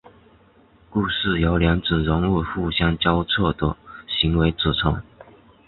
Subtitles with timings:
[0.89, 3.77] 故事由两组人物互相交错的
[4.07, 4.99] 行为组成。